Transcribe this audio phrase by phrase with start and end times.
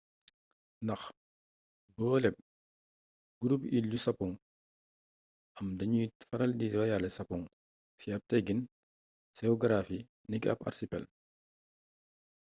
[0.85, 1.01] ndax
[1.95, 2.35] booleb
[3.39, 4.31] /gurubu iil yu sapoŋ
[5.57, 7.41] am dañuy faral di royalee sapoŋ
[7.99, 8.61] ci ab teggiin
[9.37, 9.97] seogaraafi
[10.29, 11.03] niki ab arsipel